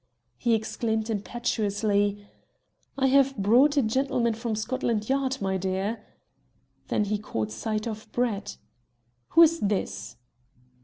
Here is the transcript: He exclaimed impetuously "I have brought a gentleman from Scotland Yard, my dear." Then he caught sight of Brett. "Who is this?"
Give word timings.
He 0.39 0.55
exclaimed 0.55 1.11
impetuously 1.11 2.27
"I 2.97 3.05
have 3.05 3.37
brought 3.37 3.77
a 3.77 3.83
gentleman 3.83 4.33
from 4.33 4.55
Scotland 4.55 5.07
Yard, 5.07 5.37
my 5.43 5.57
dear." 5.57 6.03
Then 6.87 7.03
he 7.03 7.19
caught 7.19 7.51
sight 7.51 7.85
of 7.85 8.11
Brett. 8.11 8.57
"Who 9.35 9.43
is 9.43 9.59
this?" 9.59 10.15